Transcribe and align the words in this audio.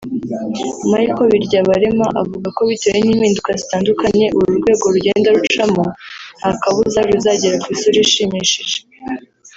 Michael 0.89 1.29
Biryabarema 1.33 2.07
avuga 2.21 2.47
ko 2.57 2.61
bitewe 2.69 2.97
n’impinduka 3.01 3.49
zitandukanye 3.61 4.25
uru 4.37 4.51
rwego 4.59 4.85
rugenda 4.93 5.27
rucamo 5.35 5.83
nta 6.39 6.51
kabuza 6.61 6.99
ruzagera 7.09 7.55
ku 7.63 7.67
isura 7.75 7.97
ishimishije 8.05 8.77